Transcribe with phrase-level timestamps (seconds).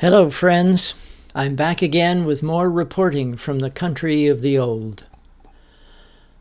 [0.00, 0.94] Hello, friends.
[1.34, 5.06] I'm back again with more reporting from the country of the old.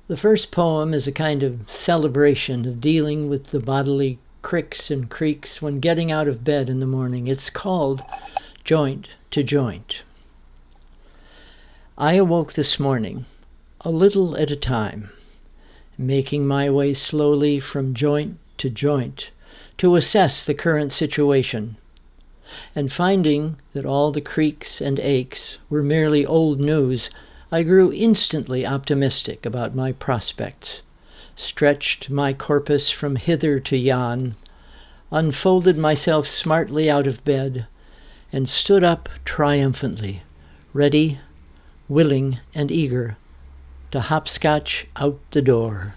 [0.08, 5.10] The first poem is a kind of celebration of dealing with the bodily cricks and
[5.10, 7.26] creaks when getting out of bed in the morning.
[7.26, 8.04] It's called
[8.64, 10.04] Joint to Joint.
[11.98, 13.26] I awoke this morning,
[13.82, 15.10] a little at a time,
[15.98, 19.32] making my way slowly from joint to joint
[19.78, 21.78] to assess the current situation
[22.76, 27.10] and finding that all the creaks and aches were merely old news,
[27.52, 30.82] I grew instantly optimistic about my prospects,
[31.36, 34.36] stretched my corpus from hither to yon,
[35.12, 37.68] unfolded myself smartly out of bed,
[38.34, 40.24] and stood up triumphantly,
[40.74, 41.20] ready,
[41.88, 43.18] willing, and eager
[43.92, 45.96] to hopscotch out the door.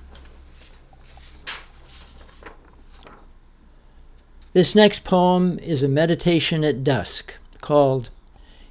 [4.52, 8.10] This next poem is a meditation at dusk called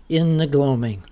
[0.10, 1.04] In the Gloaming.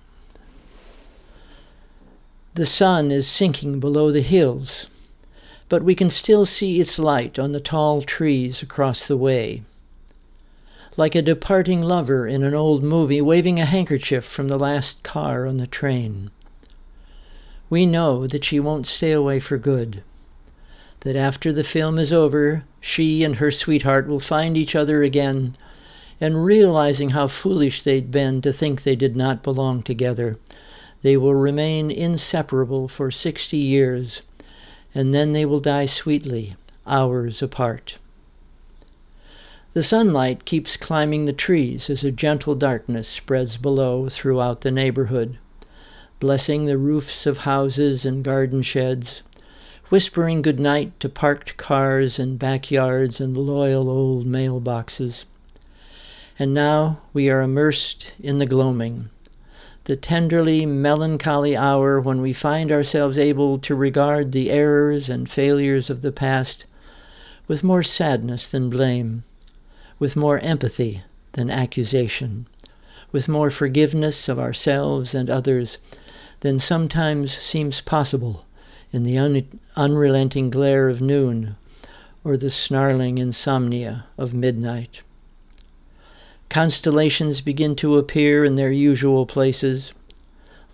[2.54, 4.90] The sun is sinking below the hills,
[5.70, 9.62] but we can still see its light on the tall trees across the way.
[10.98, 15.48] Like a departing lover in an old movie waving a handkerchief from the last car
[15.48, 16.30] on the train.
[17.70, 20.04] We know that she won't stay away for good
[21.02, 25.52] that after the film is over, she and her sweetheart will find each other again,
[26.22, 30.36] and realizing how foolish they'd been to think they did not belong together,
[31.02, 34.22] they will remain inseparable for sixty years,
[34.96, 36.56] and then they will die sweetly,
[36.88, 37.98] hours apart.
[39.74, 45.38] The sunlight keeps climbing the trees as a gentle darkness spreads below throughout the neighborhood,
[46.22, 49.24] blessing the roofs of houses and garden sheds,
[49.90, 55.24] whispering good night to parked cars and backyards and loyal old mailboxes.
[56.38, 59.10] And now we are immersed in the gloaming,
[59.86, 65.90] the tenderly melancholy hour when we find ourselves able to regard the errors and failures
[65.90, 66.66] of the past
[67.47, 69.24] with more sadness than blame,
[70.00, 72.46] with more empathy than accusation,
[73.14, 75.78] with more forgiveness of ourselves and others
[76.42, 78.44] than sometimes seems possible
[78.92, 81.56] in the un- unrelenting glare of noon
[82.24, 85.02] or the snarling insomnia of midnight.
[86.50, 89.94] Constellations begin to appear in their usual places.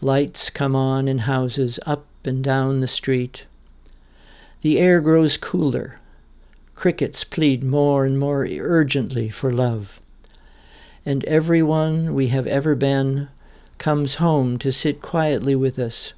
[0.01, 3.45] Lights come on in houses up and down the street.
[4.61, 5.97] The air grows cooler.
[6.75, 9.99] Crickets plead more and more urgently for love.
[11.05, 13.29] And everyone we have ever been
[13.77, 16.13] comes home to sit quietly with us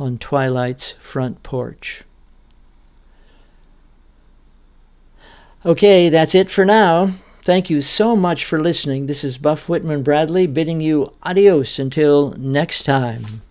[0.00, 2.02] on Twilight's front porch.
[5.64, 7.08] Okay, that's it for now.
[7.42, 9.06] Thank you so much for listening.
[9.06, 13.42] This is Buff Whitman Bradley bidding you adios until next time.